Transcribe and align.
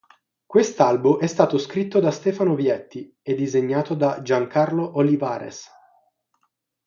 Quest'albo 0.47 1.19
è 1.19 1.27
stato 1.27 1.59
scritto 1.59 1.99
da 1.99 2.09
Stefano 2.09 2.55
Vietti 2.55 3.15
e 3.21 3.35
disegnato 3.35 3.93
da 3.93 4.23
Giancarlo 4.23 4.97
Olivares. 4.97 5.69